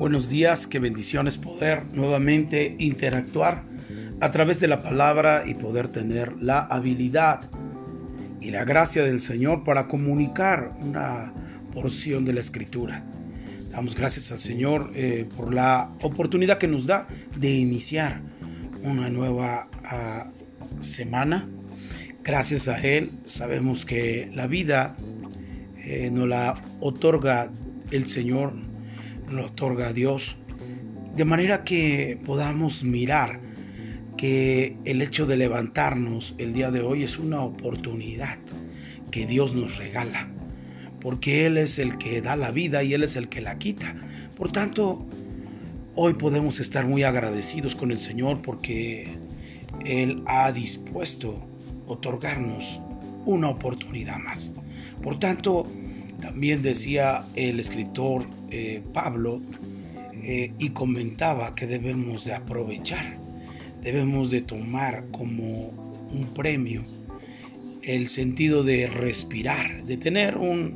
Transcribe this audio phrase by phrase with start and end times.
[0.00, 3.64] Buenos días, qué bendiciones poder nuevamente interactuar
[4.22, 7.50] a través de la palabra y poder tener la habilidad
[8.40, 11.34] y la gracia del Señor para comunicar una
[11.74, 13.04] porción de la escritura.
[13.68, 17.06] Damos gracias al Señor eh, por la oportunidad que nos da
[17.36, 18.22] de iniciar
[18.82, 20.30] una nueva ah,
[20.80, 21.46] semana.
[22.24, 24.96] Gracias a Él sabemos que la vida
[25.84, 27.50] eh, nos la otorga
[27.90, 28.54] el Señor,
[29.30, 30.36] la otorga Dios,
[31.16, 33.40] de manera que podamos mirar
[34.16, 38.38] que el hecho de levantarnos el día de hoy es una oportunidad
[39.10, 40.28] que Dios nos regala,
[41.00, 43.96] porque Él es el que da la vida y Él es el que la quita.
[44.36, 45.06] Por tanto,
[45.94, 49.18] hoy podemos estar muy agradecidos con el Señor porque
[49.84, 51.46] Él ha dispuesto
[51.86, 52.80] otorgarnos
[53.24, 54.54] una oportunidad más.
[55.02, 55.66] Por tanto,
[56.20, 59.40] también decía el escritor eh, Pablo
[60.22, 63.16] eh, y comentaba que debemos de aprovechar,
[63.82, 65.70] debemos de tomar como
[66.10, 66.82] un premio
[67.82, 70.74] el sentido de respirar, de tener un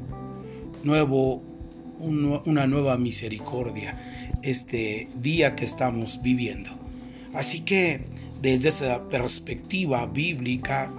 [0.82, 1.42] nuevo,
[1.98, 3.98] una nueva misericordia
[4.42, 6.70] este día que estamos viviendo.
[7.34, 8.00] Así que
[8.40, 10.92] desde esa perspectiva bíblica,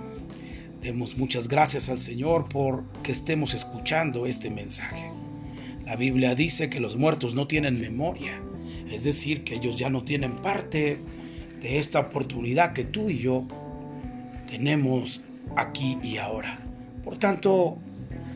[0.86, 5.10] Demos muchas gracias al Señor por que estemos escuchando este mensaje.
[5.84, 8.40] La Biblia dice que los muertos no tienen memoria,
[8.92, 11.00] es decir, que ellos ya no tienen parte
[11.64, 13.48] de esta oportunidad que tú y yo
[14.48, 15.22] tenemos
[15.56, 16.60] aquí y ahora.
[17.04, 17.80] Por tanto,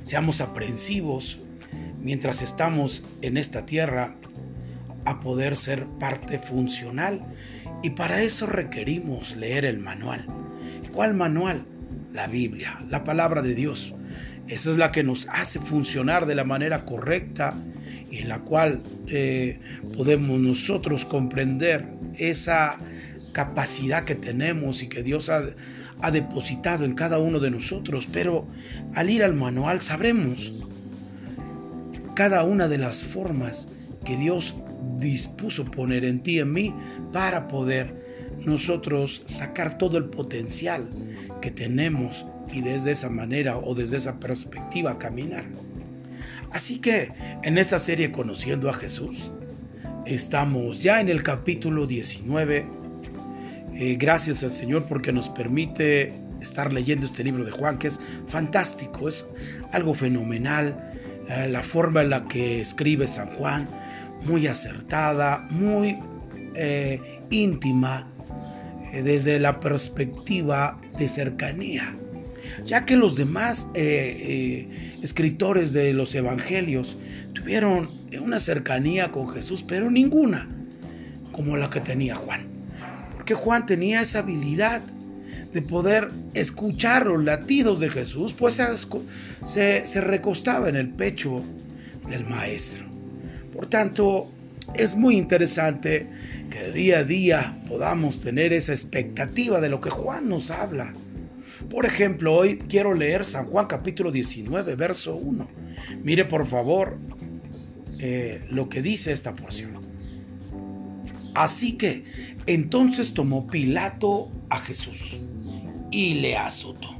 [0.01, 1.37] seamos aprensivos
[2.01, 4.15] mientras estamos en esta tierra
[5.05, 7.21] a poder ser parte funcional
[7.83, 10.25] y para eso requerimos leer el manual.
[10.91, 11.67] ¿Cuál manual?
[12.13, 13.93] La Biblia, la palabra de Dios.
[14.47, 17.55] Esa es la que nos hace funcionar de la manera correcta
[18.09, 19.59] y en la cual eh,
[19.95, 21.85] podemos nosotros comprender
[22.17, 22.79] esa
[23.31, 25.43] capacidad que tenemos y que Dios ha,
[26.01, 28.09] ha depositado en cada uno de nosotros.
[28.11, 28.47] Pero
[28.95, 30.53] al ir al manual sabremos
[32.15, 33.69] cada una de las formas
[34.03, 34.55] que Dios
[34.97, 36.75] dispuso poner en ti y en mí
[37.13, 37.95] para poder
[38.45, 40.89] nosotros sacar todo el potencial
[41.41, 45.45] que tenemos y desde esa manera o desde esa perspectiva caminar.
[46.51, 47.11] Así que
[47.43, 49.31] en esta serie Conociendo a Jesús,
[50.05, 52.65] estamos ya en el capítulo 19.
[53.75, 57.99] Eh, gracias al Señor porque nos permite estar leyendo este libro de Juan, que es
[58.27, 59.27] fantástico, es
[59.73, 60.93] algo fenomenal.
[61.29, 63.69] Eh, la forma en la que escribe San Juan,
[64.25, 65.99] muy acertada, muy
[66.55, 68.11] eh, íntima,
[68.91, 71.95] desde la perspectiva de cercanía,
[72.65, 76.97] ya que los demás eh, eh, escritores de los evangelios
[77.33, 77.89] tuvieron
[78.21, 80.47] una cercanía con Jesús, pero ninguna
[81.31, 82.47] como la que tenía Juan.
[83.15, 84.83] Porque Juan tenía esa habilidad
[85.53, 88.61] de poder escuchar los latidos de Jesús, pues
[89.43, 91.43] se, se recostaba en el pecho
[92.07, 92.85] del maestro.
[93.53, 94.31] Por tanto,
[94.75, 96.07] es muy interesante
[96.49, 100.93] que día a día podamos tener esa expectativa de lo que Juan nos habla.
[101.69, 105.47] Por ejemplo, hoy quiero leer San Juan capítulo 19, verso 1.
[106.03, 106.97] Mire por favor
[107.99, 109.79] eh, lo que dice esta porción.
[111.35, 112.03] Así que
[112.47, 115.17] entonces tomó Pilato a Jesús
[115.91, 116.98] y le azotó.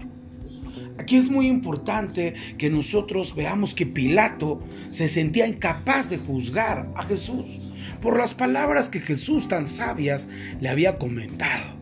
[0.99, 7.03] Aquí es muy importante que nosotros veamos que Pilato se sentía incapaz de juzgar a
[7.05, 7.61] Jesús
[8.01, 10.27] por las palabras que Jesús tan sabias
[10.59, 11.77] le había comentado.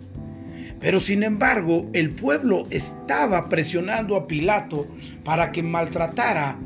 [0.80, 4.88] Pero sin embargo, el pueblo estaba presionando a Pilato
[5.24, 6.60] para que maltratara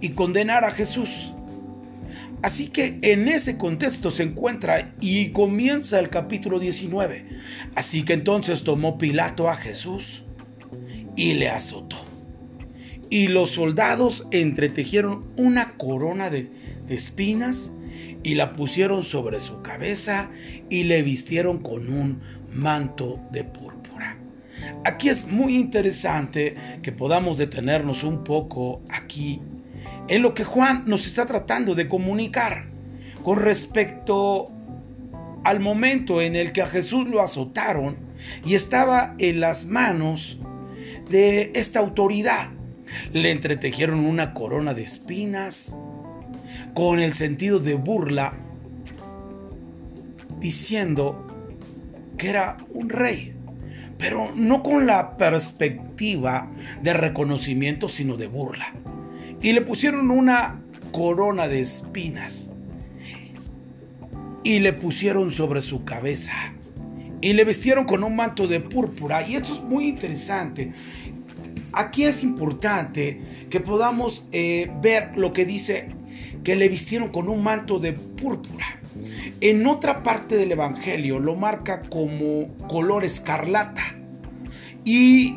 [0.00, 1.32] y condenara a Jesús.
[2.42, 7.24] Así que en ese contexto se encuentra y comienza el capítulo 19.
[7.76, 10.24] Así que entonces tomó Pilato a Jesús
[11.16, 11.96] y le azotó.
[13.10, 16.50] Y los soldados entretejieron una corona de,
[16.88, 17.72] espinas
[18.22, 20.30] y la pusieron sobre su cabeza
[20.68, 22.20] y le vistieron con un
[22.50, 24.18] manto de púrpura.
[24.84, 29.40] Aquí es muy interesante que podamos detenernos un poco aquí
[30.08, 32.68] en lo que Juan nos está tratando de comunicar
[33.22, 34.52] con respecto
[35.44, 37.96] al momento en el que a Jesús lo azotaron
[38.44, 40.38] y estaba en las manos
[41.08, 42.48] de esta autoridad.
[43.12, 45.76] Le entretejieron una corona de espinas
[46.74, 48.36] con el sentido de burla,
[50.40, 51.26] diciendo
[52.16, 53.34] que era un rey,
[53.98, 56.50] pero no con la perspectiva
[56.82, 58.74] de reconocimiento, sino de burla.
[59.40, 60.62] Y le pusieron una
[60.92, 62.50] corona de espinas.
[64.46, 66.53] y le pusieron sobre su cabeza
[67.24, 69.26] y le vistieron con un manto de púrpura.
[69.26, 70.74] Y esto es muy interesante.
[71.72, 73.18] Aquí es importante
[73.48, 75.88] que podamos eh, ver lo que dice
[76.44, 78.78] que le vistieron con un manto de púrpura.
[79.40, 83.96] En otra parte del Evangelio lo marca como color escarlata.
[84.84, 85.34] Y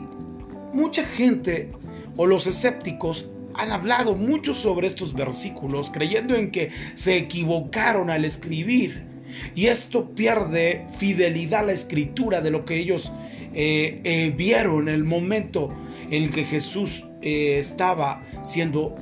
[0.74, 1.72] mucha gente
[2.18, 8.26] o los escépticos han hablado mucho sobre estos versículos creyendo en que se equivocaron al
[8.26, 9.17] escribir.
[9.56, 13.12] Y esto pierde fidelidad a la escritura de lo que ellos
[13.54, 15.74] eh, eh, vieron en el momento
[16.12, 18.96] en que Jesús eh, estaba siendo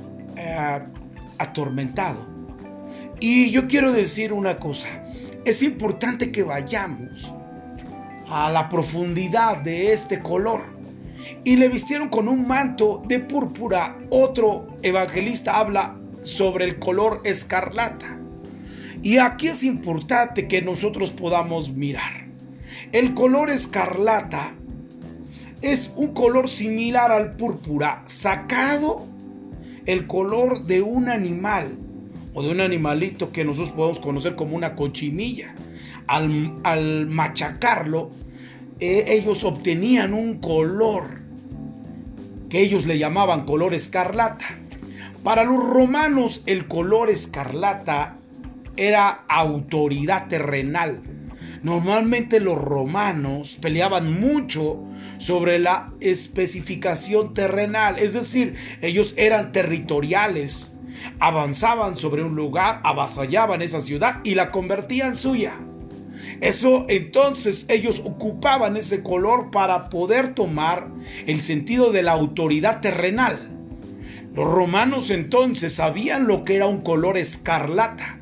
[1.38, 2.26] atormentado.
[3.20, 4.88] Y yo quiero decir una cosa,
[5.46, 7.32] es importante que vayamos
[8.28, 10.76] a la profundidad de este color.
[11.44, 13.98] Y le vistieron con un manto de púrpura.
[14.10, 18.20] Otro evangelista habla sobre el color escarlata.
[19.02, 22.26] Y aquí es importante que nosotros podamos mirar.
[22.92, 24.54] El color escarlata
[25.62, 29.06] es un color similar al púrpura, sacado
[29.86, 31.76] el color de un animal
[32.34, 35.54] o de un animalito que nosotros podemos conocer como una cochinilla.
[36.06, 38.10] Al, machacarlo,
[38.78, 41.22] eh, ellos obtenían un color
[42.48, 44.46] que ellos le llamaban color escarlata.
[45.24, 48.18] Para los romanos el color escarlata
[48.76, 51.02] era autoridad terrenal.
[51.62, 54.84] Normalmente los romanos peleaban mucho
[55.18, 60.74] sobre la especificación terrenal, es decir, ellos eran territoriales,
[61.18, 65.54] avanzaban sobre un lugar, avasallaban esa ciudad y la convertían suya.
[66.40, 70.88] Eso entonces ellos ocupaban ese color para poder tomar
[71.26, 73.50] el sentido de la autoridad terrenal.
[74.34, 78.15] Los romanos entonces sabían lo que era un color escarlata.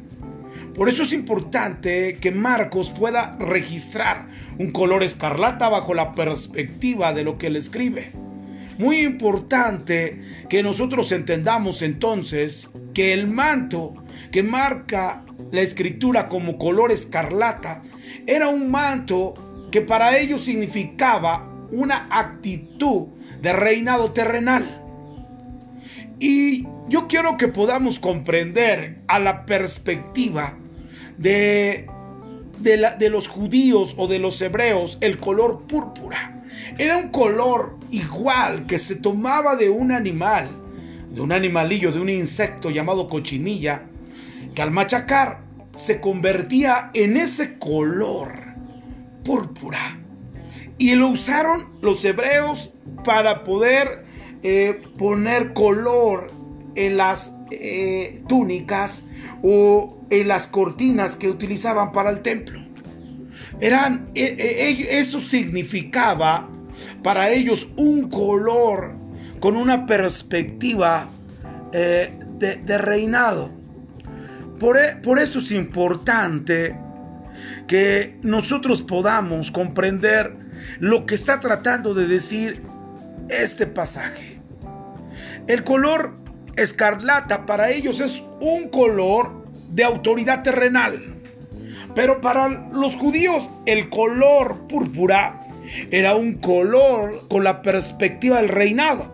[0.74, 4.26] Por eso es importante que Marcos pueda registrar
[4.58, 8.12] un color escarlata bajo la perspectiva de lo que él escribe.
[8.76, 13.94] Muy importante que nosotros entendamos entonces que el manto
[14.32, 17.84] que marca la escritura como color escarlata
[18.26, 19.34] era un manto
[19.70, 23.08] que para ellos significaba una actitud
[23.40, 24.82] de reinado terrenal.
[26.18, 30.58] Y yo quiero que podamos comprender a la perspectiva
[31.18, 31.86] de,
[32.58, 36.42] de, los judíos o de los hebreos el color púrpura.
[36.78, 40.48] Era un color igual que se tomaba de un animal,
[41.10, 43.82] de un animalillo, de un insecto llamado cochinilla,
[44.54, 48.32] que al machacar se convertía en ese color
[49.24, 50.00] púrpura.
[50.78, 52.72] Y lo usaron los hebreos
[53.04, 54.04] para poder
[54.42, 56.26] eh, poner color
[56.74, 59.06] en las eh, túnicas
[59.42, 62.60] o en las cortinas que utilizaban para el templo.
[63.60, 66.48] Eran, e, e, eso significaba
[67.02, 68.96] para ellos un color
[69.40, 71.08] con una perspectiva
[71.72, 73.52] eh, de, reinado.
[74.58, 76.76] Por, e, por eso es importante
[77.66, 80.36] que nosotros podamos comprender
[80.78, 82.62] lo que está tratando de decir
[83.28, 84.40] este pasaje.
[85.46, 86.23] El color
[86.56, 91.14] escarlata para ellos es un color de autoridad terrenal.
[91.94, 95.40] Pero para los judíos el color púrpura
[95.90, 99.12] era un color con la perspectiva del reinado.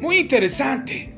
[0.00, 1.14] Muy interesante.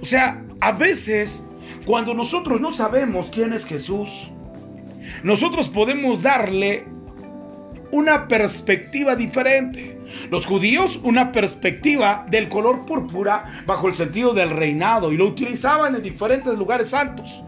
[0.00, 1.44] O sea, a veces
[1.84, 4.30] cuando nosotros no sabemos quién es Jesús,
[5.22, 6.84] nosotros podemos darle
[7.90, 9.98] una perspectiva diferente.
[10.30, 15.94] Los judíos una perspectiva del color púrpura bajo el sentido del reinado y lo utilizaban
[15.94, 17.42] en diferentes lugares santos.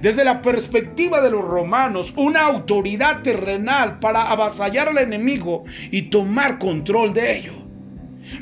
[0.00, 6.58] Desde la perspectiva de los romanos, una autoridad terrenal para avasallar al enemigo y tomar
[6.58, 7.54] control de ello.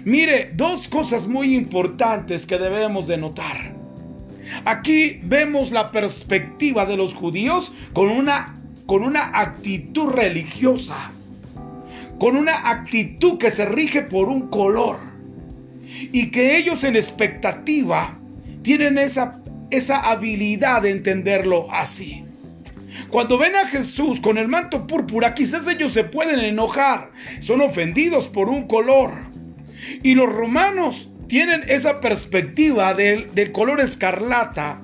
[0.04, 3.74] Mire, dos cosas muy importantes que debemos de notar.
[4.64, 11.12] Aquí vemos la perspectiva de los judíos con una, con una actitud religiosa
[12.18, 14.98] con una actitud que se rige por un color
[16.12, 18.18] y que ellos en expectativa
[18.62, 22.24] tienen esa, esa habilidad de entenderlo así.
[23.10, 27.10] Cuando ven a Jesús con el manto púrpura, quizás ellos se pueden enojar,
[27.40, 29.12] son ofendidos por un color.
[30.02, 34.82] Y los romanos tienen esa perspectiva del, del color escarlata,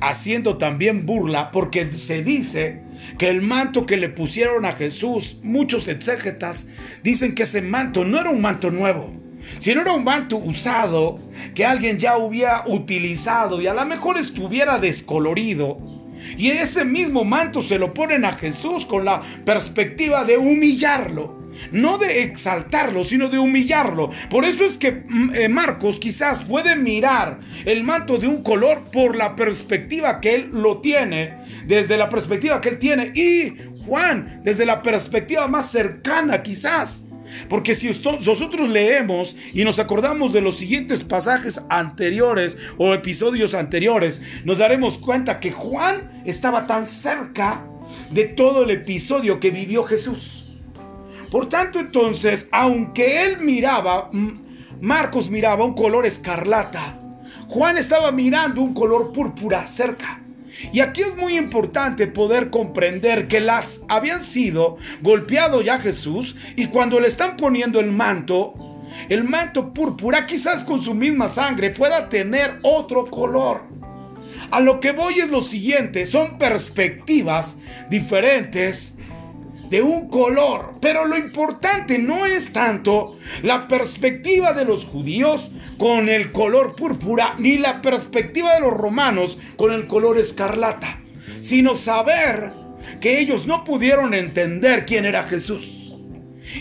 [0.00, 2.85] haciendo también burla, porque se dice
[3.18, 6.68] que el manto que le pusieron a Jesús, muchos exégetas
[7.02, 9.12] dicen que ese manto no era un manto nuevo,
[9.58, 11.20] sino era un manto usado
[11.54, 15.95] que alguien ya hubiera utilizado y a lo mejor estuviera descolorido.
[16.36, 21.36] Y ese mismo manto se lo ponen a Jesús con la perspectiva de humillarlo.
[21.72, 24.10] No de exaltarlo, sino de humillarlo.
[24.28, 28.84] Por eso es que mm, eh, Marcos quizás puede mirar el manto de un color
[28.92, 31.34] por la perspectiva que él lo tiene,
[31.66, 33.12] desde la perspectiva que él tiene.
[33.14, 33.54] Y
[33.86, 37.05] Juan, desde la perspectiva más cercana quizás.
[37.48, 44.22] Porque si nosotros leemos y nos acordamos de los siguientes pasajes anteriores o episodios anteriores,
[44.44, 47.66] nos daremos cuenta que Juan estaba tan cerca
[48.10, 50.44] de todo el episodio que vivió Jesús.
[51.30, 54.10] Por tanto, entonces, aunque él miraba,
[54.80, 56.98] Marcos miraba un color escarlata,
[57.48, 60.22] Juan estaba mirando un color púrpura cerca.
[60.72, 66.66] Y aquí es muy importante poder comprender que las habían sido golpeado ya Jesús y
[66.66, 68.54] cuando le están poniendo el manto,
[69.08, 73.62] el manto púrpura quizás con su misma sangre pueda tener otro color.
[74.50, 77.58] A lo que voy es lo siguiente, son perspectivas
[77.90, 78.95] diferentes
[79.70, 80.74] de un color.
[80.80, 87.34] Pero lo importante no es tanto la perspectiva de los judíos con el color púrpura,
[87.38, 91.00] ni la perspectiva de los romanos con el color escarlata,
[91.40, 92.52] sino saber
[93.00, 95.96] que ellos no pudieron entender quién era Jesús.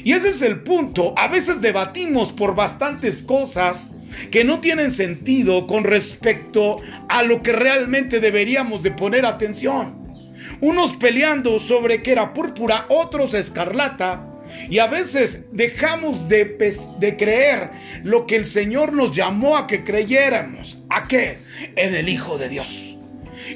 [0.03, 1.13] Y ese es el punto.
[1.17, 3.91] A veces debatimos por bastantes cosas
[4.31, 10.04] que no tienen sentido con respecto a lo que realmente deberíamos de poner atención
[10.61, 14.25] unos peleando sobre que era púrpura, otros escarlata.
[14.69, 16.45] Y a veces dejamos de,
[16.99, 17.71] de, creer
[18.03, 20.83] lo que el Señor nos llamó a que creyéramos.
[20.89, 21.39] ¿A qué?
[21.75, 22.95] En el Hijo de Dios.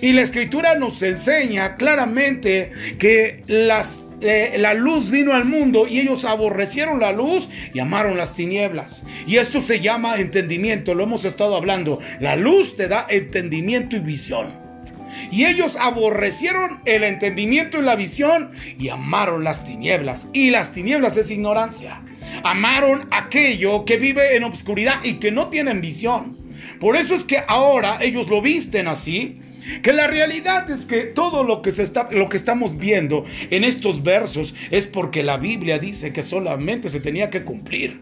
[0.01, 5.99] Y la escritura nos enseña claramente que las, eh, la luz vino al mundo y
[5.99, 9.03] ellos aborrecieron la luz y amaron las tinieblas.
[9.25, 11.99] Y esto se llama entendimiento, lo hemos estado hablando.
[12.19, 14.68] La luz te da entendimiento y visión.
[15.31, 20.29] Y ellos aborrecieron el entendimiento y la visión y amaron las tinieblas.
[20.33, 22.01] Y las tinieblas es ignorancia.
[22.43, 26.37] Amaron aquello que vive en obscuridad y que no tienen visión.
[26.79, 29.39] Por eso es que ahora ellos lo visten así.
[29.83, 33.63] Que la realidad es que todo lo que, se está, lo que estamos viendo en
[33.63, 37.99] estos versos es porque la Biblia dice que solamente se tenía que cumplir.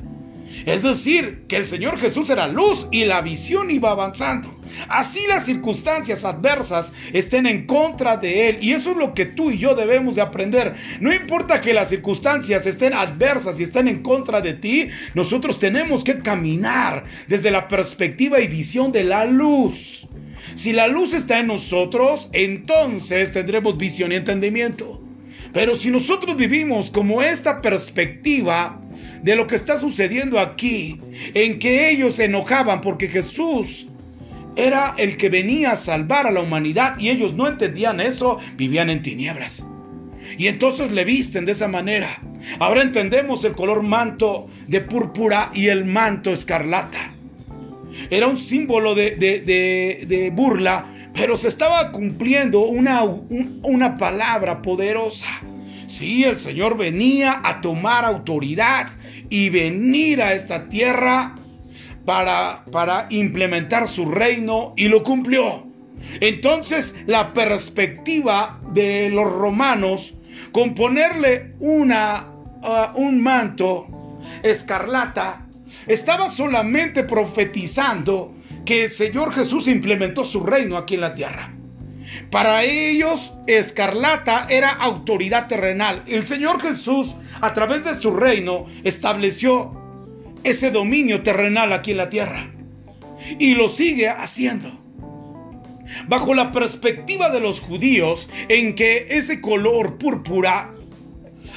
[0.66, 4.54] Es decir, que el Señor Jesús era luz y la visión iba avanzando.
[4.90, 8.58] Así las circunstancias adversas estén en contra de Él.
[8.62, 10.76] Y eso es lo que tú y yo debemos de aprender.
[11.00, 16.04] No importa que las circunstancias estén adversas y estén en contra de ti, nosotros tenemos
[16.04, 20.08] que caminar desde la perspectiva y visión de la luz.
[20.56, 25.07] Si la luz está en nosotros, entonces tendremos visión y entendimiento.
[25.54, 28.82] Pero si nosotros vivimos como esta perspectiva
[29.22, 31.00] de lo que está sucediendo aquí,
[31.34, 33.88] en que ellos se enojaban porque Jesús
[34.56, 38.90] era el que venía a salvar a la humanidad y ellos no entendían eso, vivían
[38.90, 39.66] en tinieblas.
[40.38, 42.10] Y entonces le visten de esa manera.
[42.60, 47.14] Ahora entendemos el color manto de púrpura y el manto escarlata.
[48.10, 50.86] Era un símbolo de, burla,
[51.18, 55.28] pero se estaba cumpliendo una, una palabra poderosa.
[55.88, 58.90] Sí, el Señor venía a tomar autoridad
[59.30, 61.36] y venir a esta tierra
[62.06, 65.66] para, para implementar su reino y lo cumplió.
[66.22, 70.16] Entonces la perspectiva de los romanos
[70.52, 72.28] con ponerle una,
[72.62, 73.88] uh, un manto
[74.44, 75.48] escarlata
[75.88, 78.37] estaba solamente profetizando
[78.68, 81.54] que el Señor Jesús implementó su reino aquí en la tierra.
[82.30, 86.04] Para ellos, escarlata era autoridad terrenal.
[86.06, 89.72] El Señor Jesús, a través de su reino, estableció
[90.44, 92.52] ese dominio terrenal aquí en la tierra.
[93.40, 94.78] Y lo sigue haciendo.
[96.10, 100.74] Bajo la perspectiva de los judíos, en que ese color púrpura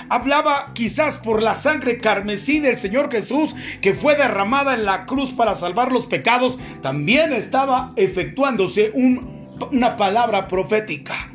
[0.08, 5.30] hablaba quizás por la sangre carmesí del Señor Jesús que fue derramada en la cruz
[5.30, 11.30] para salvar los pecados, también estaba efectuándose una palabra profética.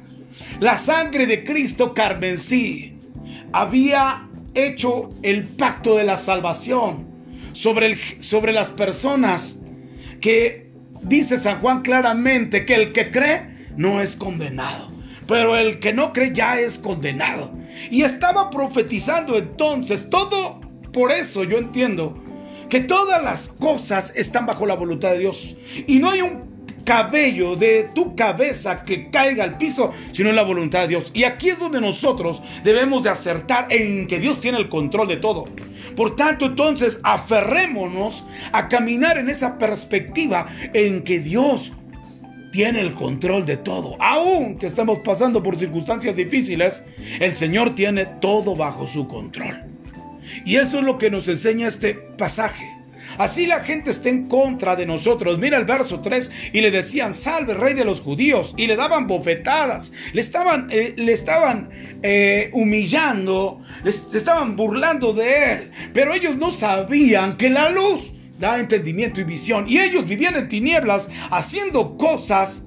[0.60, 2.98] La sangre de Cristo carmesí
[3.52, 7.08] había hecho el pacto de la salvación
[7.54, 9.60] sobre, sobre las personas
[10.22, 10.72] que
[11.02, 14.92] dice San Juan claramente que el que cree no es condenado,
[15.28, 17.52] pero el que no cree ya es condenado.
[17.92, 20.62] Y estaba profetizando entonces todo,
[20.94, 22.22] por eso yo entiendo
[22.70, 25.56] que todas las cosas están bajo la voluntad de Dios.
[25.88, 26.56] Y no hay un
[26.86, 31.12] cabello de tu cabeza que caiga al piso, sino en la voluntad de Dios.
[31.14, 35.18] Y aquí es donde nosotros debemos de acertar en que Dios tiene el control de
[35.18, 35.46] todo.
[35.96, 41.74] Por tanto, entonces, aferrémonos a caminar en esa perspectiva en que Dios
[42.56, 43.98] tiene el control de todo.
[44.02, 46.84] Aún que estemos pasando por circunstancias difíciles,
[47.20, 49.62] el Señor tiene todo bajo su control.
[50.46, 52.66] Y eso es lo que nos enseña este pasaje.
[53.18, 55.38] Así la gente está en contra de nosotros.
[55.38, 58.54] Mira el verso 3 y le decían, salve rey de los judíos.
[58.56, 59.92] Y le daban bofetadas.
[60.14, 61.70] Le estaban, eh, le estaban
[62.04, 63.60] eh, humillando.
[63.84, 65.72] se estaban burlando de él.
[65.94, 69.66] Pero ellos no sabían que la luz da entendimiento y visión.
[69.68, 72.66] Y ellos vivían en tinieblas haciendo cosas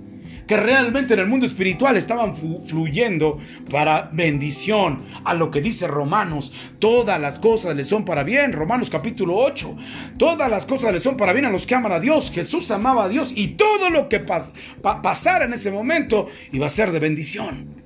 [0.48, 3.38] que realmente en el mundo espiritual estaban fluyendo
[3.70, 5.02] para bendición.
[5.24, 8.54] A lo que dice Romanos, todas las cosas le son para bien.
[8.54, 9.76] Romanos capítulo 8,
[10.16, 12.32] todas las cosas le son para bien a los que aman a Dios.
[12.32, 16.92] Jesús amaba a Dios y todo lo que pasara en ese momento iba a ser
[16.92, 17.76] de bendición.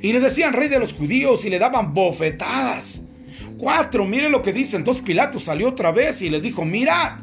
[0.00, 3.02] Y le decían rey de los judíos y le daban bofetadas.
[3.58, 4.76] Cuatro, mire lo que dice.
[4.76, 7.18] Entonces Pilato salió otra vez y les dijo, mirad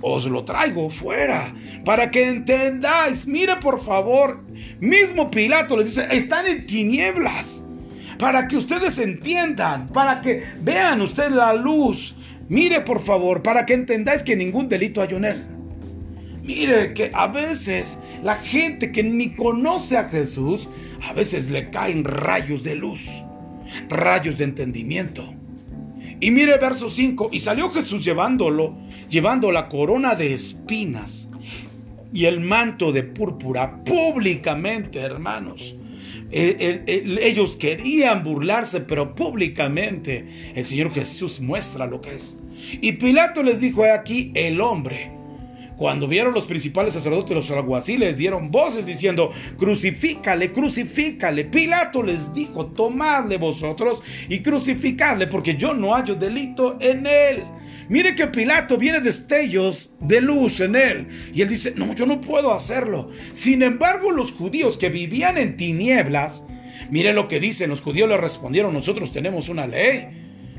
[0.00, 1.52] os lo traigo fuera
[1.84, 3.26] para que entendáis.
[3.26, 4.44] Mire por favor,
[4.80, 7.64] mismo Pilato les dice, están en tinieblas.
[8.18, 12.16] Para que ustedes entiendan, para que vean ustedes la luz.
[12.48, 15.46] Mire por favor, para que entendáis que ningún delito hay en él.
[16.42, 20.68] Mire que a veces la gente que ni conoce a Jesús,
[21.02, 23.08] a veces le caen rayos de luz,
[23.88, 25.37] rayos de entendimiento.
[26.20, 28.76] Y mire verso 5, y salió Jesús llevándolo,
[29.08, 31.28] llevando la corona de espinas
[32.12, 35.76] y el manto de púrpura públicamente, hermanos.
[36.30, 42.38] ellos querían burlarse, pero públicamente el Señor Jesús muestra lo que es.
[42.80, 45.17] Y Pilato les dijo, aquí el hombre
[45.78, 51.44] cuando vieron los principales sacerdotes los alguaciles, dieron voces diciendo, crucifícale, crucifícale.
[51.44, 57.44] Pilato les dijo, tomadle vosotros y crucificadle, porque yo no hallo delito en él.
[57.88, 61.08] Mire que Pilato viene destellos de luz en él.
[61.32, 63.08] Y él dice, no, yo no puedo hacerlo.
[63.32, 66.42] Sin embargo, los judíos que vivían en tinieblas,
[66.90, 70.08] mire lo que dicen, los judíos le respondieron, nosotros tenemos una ley.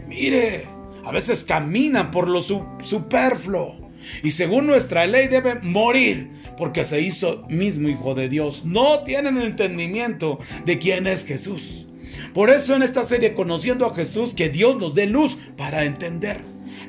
[0.08, 0.64] Mire,
[1.04, 3.79] a veces caminan por lo superfluo.
[4.24, 8.66] Y según nuestra ley debe morir porque se hizo mismo hijo de Dios.
[8.66, 11.88] No tienen entendimiento de quién es Jesús.
[12.34, 16.38] Por eso en esta serie Conociendo a Jesús, que Dios nos dé luz para entender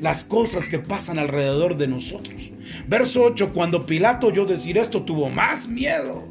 [0.01, 2.51] las cosas que pasan alrededor de nosotros.
[2.87, 6.27] Verso 8, cuando Pilato oyó decir esto, tuvo más miedo.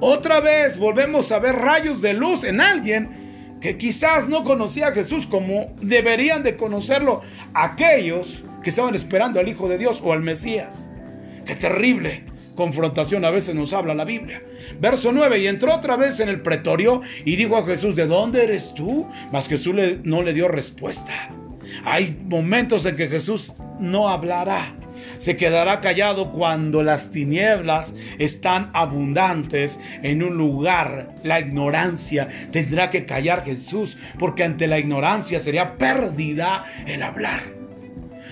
[0.00, 3.25] Otra vez volvemos a ver rayos de luz en alguien
[3.60, 7.22] que quizás no conocía a Jesús como deberían de conocerlo
[7.54, 10.90] aquellos que estaban esperando al Hijo de Dios o al Mesías.
[11.44, 12.24] Qué terrible
[12.56, 14.42] confrontación a veces nos habla la Biblia.
[14.80, 18.42] Verso 9, y entró otra vez en el pretorio y dijo a Jesús, ¿de dónde
[18.42, 19.06] eres tú?
[19.30, 21.30] Mas Jesús no le dio respuesta.
[21.84, 24.74] Hay momentos en que Jesús no hablará.
[25.18, 31.14] Se quedará callado cuando las tinieblas están abundantes en un lugar.
[31.22, 37.42] La ignorancia tendrá que callar Jesús, porque ante la ignorancia sería pérdida el hablar.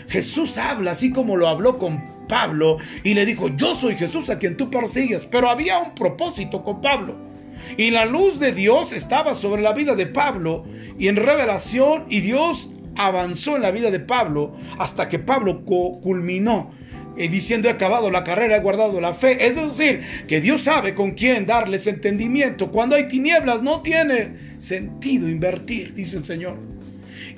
[0.09, 4.39] Jesús habla así como lo habló con Pablo y le dijo, yo soy Jesús a
[4.39, 7.19] quien tú persigues, pero había un propósito con Pablo.
[7.77, 10.65] Y la luz de Dios estaba sobre la vida de Pablo
[10.99, 16.71] y en revelación y Dios avanzó en la vida de Pablo hasta que Pablo culminó
[17.17, 19.47] eh, diciendo he acabado la carrera, he guardado la fe.
[19.47, 22.73] Es decir, que Dios sabe con quién darles entendimiento.
[22.73, 26.59] Cuando hay tinieblas no tiene sentido invertir, dice el Señor.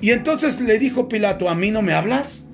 [0.01, 2.45] Y entonces le dijo Pilato, ¿a mí no me hablas?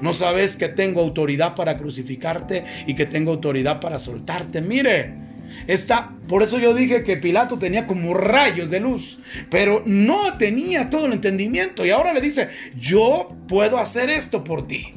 [0.00, 4.60] No sabes que tengo autoridad para crucificarte y que tengo autoridad para soltarte.
[4.62, 5.14] Mire,
[5.66, 10.90] está, por eso yo dije que Pilato tenía como rayos de luz, pero no tenía
[10.90, 11.84] todo el entendimiento.
[11.84, 14.94] Y ahora le dice, yo puedo hacer esto por ti.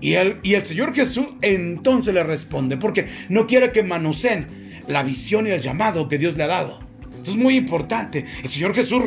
[0.00, 4.46] Y el, y el Señor Jesús entonces le responde, porque no quiere que manoseen
[4.86, 6.80] la visión y el llamado que Dios le ha dado.
[7.16, 8.24] Esto es muy importante.
[8.42, 9.02] El Señor Jesús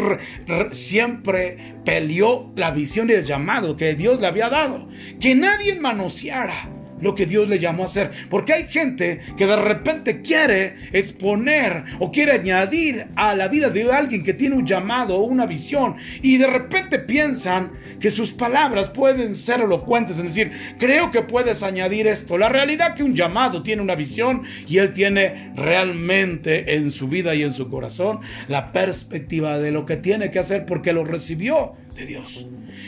[0.72, 4.90] siempre peleó la visión y el llamado que Dios le había dado.
[5.20, 6.70] Que nadie manoseara
[7.02, 8.12] lo que Dios le llamó a hacer.
[8.30, 13.92] Porque hay gente que de repente quiere exponer o quiere añadir a la vida de
[13.92, 18.90] alguien que tiene un llamado o una visión y de repente piensan que sus palabras
[18.90, 22.38] pueden ser elocuentes, es decir, creo que puedes añadir esto.
[22.38, 27.36] La realidad que un llamado tiene una visión y él tiene realmente en su vida
[27.36, 31.74] y en su corazón la perspectiva de lo que tiene que hacer porque lo recibió
[32.06, 32.48] Dios.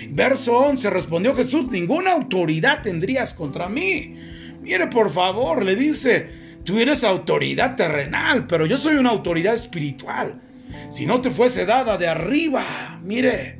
[0.09, 4.15] Verso 11, respondió Jesús, ninguna autoridad tendrías contra mí.
[4.61, 6.29] Mire, por favor, le dice,
[6.63, 10.41] tú eres autoridad terrenal, pero yo soy una autoridad espiritual.
[10.89, 12.63] Si no te fuese dada de arriba,
[13.03, 13.59] mire,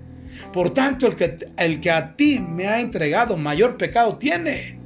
[0.51, 4.79] por tanto el que, el que a ti me ha entregado mayor pecado tiene.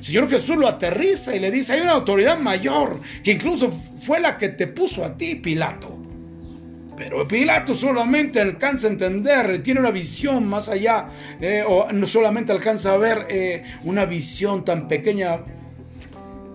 [0.00, 4.38] Señor Jesús lo aterriza y le dice, hay una autoridad mayor que incluso fue la
[4.38, 5.95] que te puso a ti, Pilato.
[6.96, 11.08] Pero Pilato solamente alcanza a entender, tiene una visión más allá,
[11.40, 15.38] eh, o no solamente alcanza a ver eh, una visión tan pequeña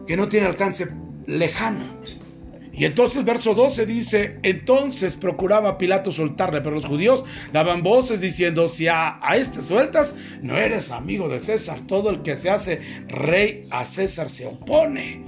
[0.08, 0.88] que no tiene alcance
[1.28, 2.02] lejano.
[2.74, 8.68] Y entonces verso 12 dice, entonces procuraba Pilato soltarle, pero los judíos daban voces diciendo,
[8.70, 12.82] si a, a, este sueltas, no eres amigo de César, todo el que se hace
[13.08, 15.24] rey a César se opone.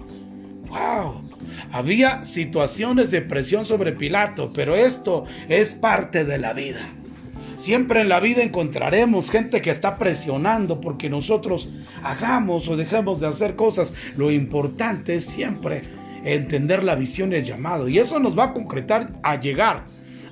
[0.68, 1.23] ¡Wow!
[1.72, 6.82] Había situaciones de presión sobre Pilato, pero esto es parte de la vida.
[7.58, 13.28] Siempre en la vida encontraremos gente que está presionando porque nosotros hagamos o dejemos de
[13.28, 13.94] hacer cosas.
[14.18, 15.84] Lo importante es siempre
[16.26, 17.88] entender la visión y el llamado.
[17.88, 19.86] Y eso nos va a concretar a llegar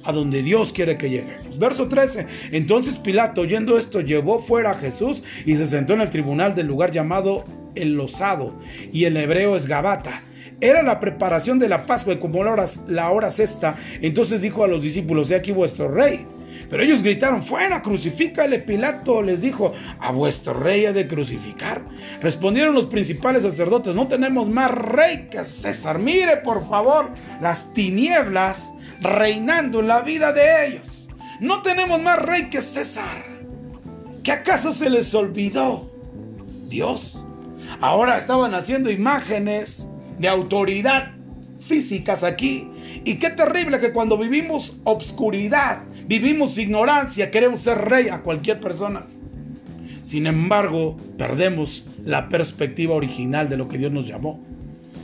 [0.04, 1.60] a donde Dios quiere que lleguemos.
[1.60, 2.28] Verso 13.
[2.52, 6.68] Entonces Pilato, oyendo esto, llevó fuera a Jesús y se sentó en el tribunal del
[6.68, 7.44] lugar llamado
[7.76, 8.60] El Losado,
[8.92, 10.24] y el hebreo es Gabata.
[10.62, 14.64] Era la preparación de la Pascua y como la hora, la hora sexta, entonces dijo
[14.64, 16.26] a los discípulos, he aquí vuestro rey.
[16.70, 18.60] Pero ellos gritaron, fuera, crucifícale.
[18.60, 21.84] Pilato les dijo, a vuestro rey ha de crucificar.
[22.22, 26.00] Respondieron los principales sacerdotes, no tenemos más rey que César.
[26.00, 27.10] Mire, por favor,
[27.42, 28.72] las tinieblas
[29.02, 31.10] reinando en la vida de ellos.
[31.40, 33.26] No tenemos más rey que César.
[34.24, 35.92] ¿Qué acaso se les olvidó?
[36.68, 37.26] Dios.
[37.80, 41.12] Ahora estaban haciendo imágenes de autoridad
[41.60, 42.70] físicas aquí.
[43.06, 49.06] Y qué terrible que cuando vivimos obscuridad, vivimos ignorancia, queremos ser rey a cualquier persona.
[50.04, 54.44] Sin embargo, perdemos la perspectiva original de lo que Dios nos llamó.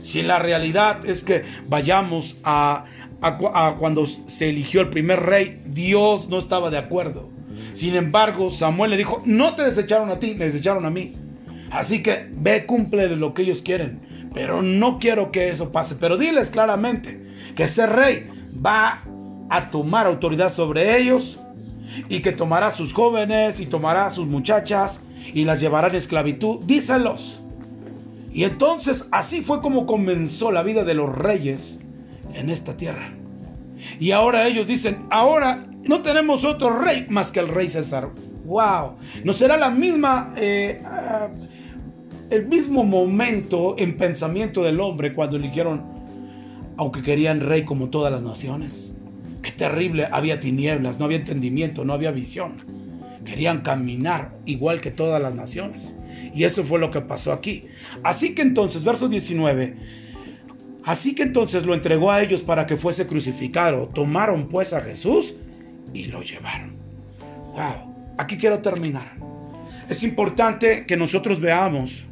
[0.02, 2.84] Si la realidad es que vayamos a,
[3.20, 7.30] a, cuando se eligió el primer rey, Dios no estaba de acuerdo.
[7.72, 11.12] Sin embargo, Samuel le dijo, no te desecharon a ti, me desecharon a mí.
[11.70, 14.00] Así que ve, cumple lo que ellos quieren.
[14.38, 15.96] Pero no quiero que eso pase.
[15.96, 17.20] Pero diles claramente
[17.56, 18.30] que ese rey
[18.64, 19.02] va
[19.50, 21.40] a tomar autoridad sobre ellos
[22.08, 25.00] y que tomará a sus jóvenes y tomará a sus muchachas
[25.34, 26.60] y las llevará en esclavitud.
[26.66, 27.40] Díselos.
[28.32, 31.80] Y entonces así fue como comenzó la vida de los reyes
[32.32, 33.12] en esta tierra.
[33.98, 38.10] Y ahora ellos dicen, ahora no tenemos otro rey más que el rey César.
[38.44, 38.98] ¡Wow!
[39.24, 40.32] ¿No será la misma...
[40.36, 41.26] Eh, ah,
[42.30, 45.82] el mismo momento en pensamiento del hombre cuando eligieron,
[46.76, 48.92] aunque querían rey como todas las naciones.
[49.42, 52.64] Qué terrible, había tinieblas, no había entendimiento, no había visión.
[53.24, 55.96] Querían caminar igual que todas las naciones.
[56.34, 57.64] Y eso fue lo que pasó aquí.
[58.02, 59.76] Así que entonces, verso 19,
[60.84, 63.88] así que entonces lo entregó a ellos para que fuese crucificado.
[63.88, 65.34] Tomaron pues a Jesús
[65.94, 66.76] y lo llevaron.
[67.52, 69.16] Wow, aquí quiero terminar.
[69.88, 72.04] Es importante que nosotros veamos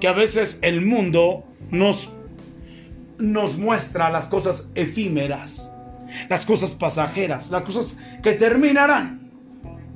[0.00, 2.10] que a veces el mundo nos,
[3.18, 5.72] nos muestra las cosas efímeras,
[6.28, 9.30] las cosas pasajeras, las cosas que terminarán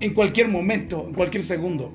[0.01, 1.93] en cualquier momento, en cualquier segundo.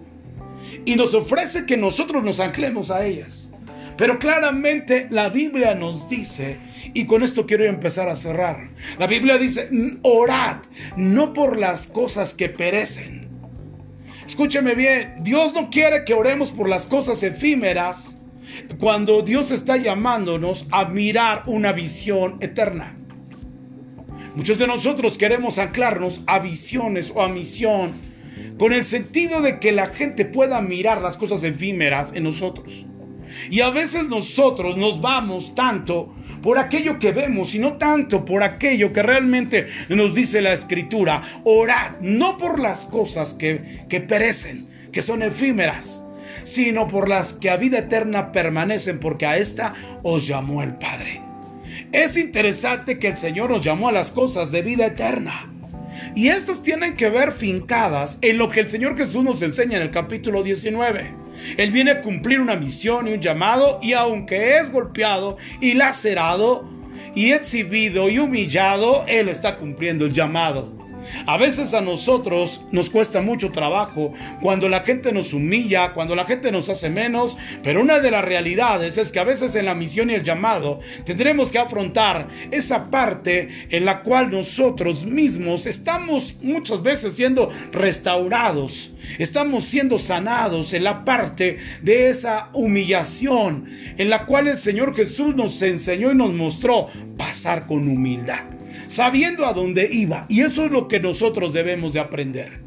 [0.85, 3.51] Y nos ofrece que nosotros nos anclemos a ellas.
[3.97, 6.57] Pero claramente la Biblia nos dice,
[6.93, 9.69] y con esto quiero empezar a cerrar, la Biblia dice,
[10.01, 10.57] orad,
[10.97, 13.24] no por las cosas que perecen,
[14.25, 18.17] Escúcheme bien, Dios no quiere que oremos por las cosas efímeras
[18.79, 22.97] cuando Dios está llamándonos a mirar una visión eterna.
[24.35, 27.93] Muchos de nosotros queremos anclarnos a visiones o a misión
[28.57, 32.85] con el sentido de que la gente pueda mirar las cosas efímeras en nosotros.
[33.51, 38.43] Y a veces nosotros nos vamos tanto por aquello que vemos y no tanto por
[38.43, 41.23] aquello que realmente nos dice la escritura.
[41.43, 46.03] Orad, no por las cosas que, que perecen, que son efímeras,
[46.43, 51.19] sino por las que a vida eterna permanecen, porque a esta os llamó el Padre.
[51.91, 55.51] Es interesante que el Señor nos llamó a las cosas de vida eterna.
[56.13, 59.81] Y estas tienen que ver fincadas en lo que el Señor Jesús nos enseña en
[59.81, 61.24] el capítulo 19.
[61.57, 66.67] Él viene a cumplir una misión y un llamado y aunque es golpeado y lacerado
[67.15, 70.74] y exhibido y humillado, Él está cumpliendo el llamado.
[71.25, 76.25] A veces a nosotros nos cuesta mucho trabajo cuando la gente nos humilla, cuando la
[76.25, 79.75] gente nos hace menos, pero una de las realidades es que a veces en la
[79.75, 86.37] misión y el llamado tendremos que afrontar esa parte en la cual nosotros mismos estamos
[86.41, 93.65] muchas veces siendo restaurados, estamos siendo sanados en la parte de esa humillación
[93.97, 96.87] en la cual el Señor Jesús nos enseñó y nos mostró
[97.17, 98.43] pasar con humildad
[98.87, 100.25] sabiendo a dónde iba.
[100.29, 102.63] Y eso es lo que nosotros debemos de aprender.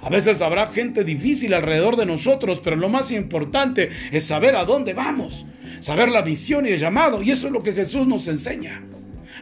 [0.00, 4.64] A veces habrá gente difícil alrededor de nosotros, pero lo más importante es saber a
[4.64, 5.46] dónde vamos,
[5.80, 8.82] saber la visión y el llamado, y eso es lo que Jesús nos enseña.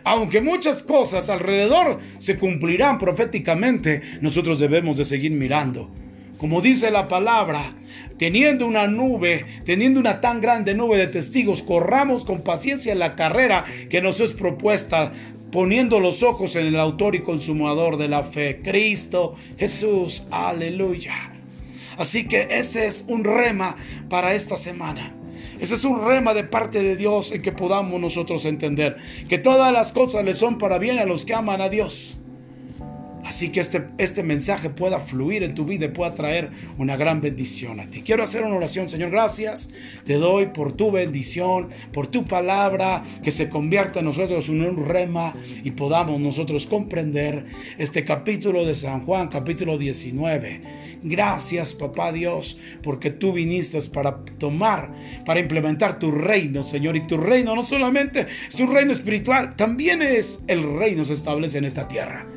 [0.04, 5.90] Aunque muchas cosas alrededor se cumplirán proféticamente, nosotros debemos de seguir mirando.
[6.38, 7.74] Como dice la palabra,
[8.18, 13.64] teniendo una nube, teniendo una tan grande nube de testigos, corramos con paciencia la carrera
[13.88, 15.12] que nos es propuesta,
[15.52, 20.26] poniendo los ojos en el autor y consumador de la fe, Cristo Jesús.
[20.30, 21.14] Aleluya.
[21.96, 23.76] Así que ese es un rema
[24.08, 25.14] para esta semana.
[25.60, 28.96] Ese es un rema de parte de Dios en que podamos nosotros entender
[29.28, 32.16] que todas las cosas le son para bien a los que aman a Dios.
[33.34, 37.20] Así que este, este mensaje pueda fluir en tu vida y pueda traer una gran
[37.20, 38.00] bendición a ti.
[38.00, 39.10] Quiero hacer una oración, Señor.
[39.10, 39.70] Gracias
[40.04, 44.86] te doy por tu bendición, por tu palabra, que se convierta en nosotros en un
[44.86, 47.44] rema y podamos nosotros comprender
[47.76, 50.84] este capítulo de San Juan, capítulo 19.
[51.02, 54.94] Gracias, papá Dios, porque tú viniste para tomar,
[55.26, 56.94] para implementar tu reino, Señor.
[56.94, 61.58] Y tu reino no solamente es un reino espiritual, también es el reino se establece
[61.58, 62.28] en esta tierra.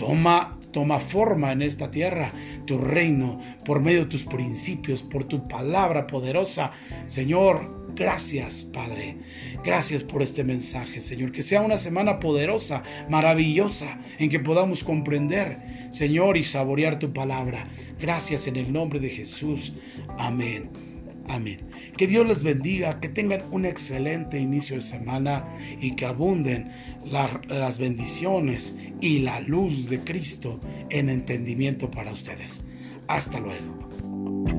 [0.00, 2.32] Toma, toma forma en esta tierra
[2.64, 6.70] tu reino por medio de tus principios, por tu palabra poderosa.
[7.04, 9.18] Señor, gracias, Padre.
[9.62, 11.32] Gracias por este mensaje, Señor.
[11.32, 17.68] Que sea una semana poderosa, maravillosa, en que podamos comprender, Señor, y saborear tu palabra.
[18.00, 19.74] Gracias en el nombre de Jesús.
[20.16, 20.89] Amén.
[21.30, 21.58] Amén.
[21.96, 25.46] Que Dios les bendiga, que tengan un excelente inicio de semana
[25.80, 26.72] y que abunden
[27.06, 30.58] las bendiciones y la luz de Cristo
[30.90, 32.62] en entendimiento para ustedes.
[33.06, 34.49] Hasta luego.